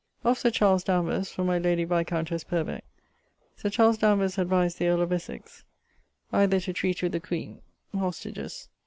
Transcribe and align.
Of 0.23 0.39
Sir 0.39 0.49
Charles 0.49 0.83
Danvers, 0.83 1.29
from 1.29 1.45
my 1.45 1.59
lady 1.59 1.85
viscountesse 1.85 2.43
Purbec: 2.43 2.83
Sir 3.55 3.69
Charles 3.69 3.99
Danvers 3.99 4.39
advised 4.39 4.79
the 4.79 4.87
earle 4.87 5.03
of 5.03 5.11
Essex, 5.11 5.63
either 6.33 6.59
to 6.61 6.73
treat 6.73 7.03
with 7.03 7.11
the 7.11 7.19
queen 7.19 7.61
hostages 7.93 8.67